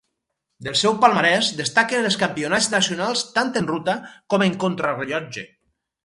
Del 0.67 0.75
seu 0.79 0.93
palmarès 1.01 1.49
destaquen 1.59 2.07
els 2.09 2.17
campionats 2.23 2.69
nacionals 2.75 3.21
tant 3.35 3.51
en 3.61 3.69
ruta 3.73 3.95
com 4.35 4.45
en 4.47 4.57
contrarellotge. 4.65 5.45